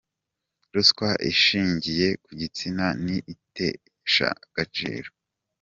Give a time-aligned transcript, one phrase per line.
[0.73, 5.09] Ruswa ishingiye ku gitsina ni iteshagaciro.